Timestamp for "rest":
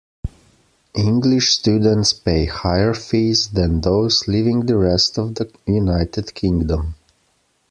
4.75-5.19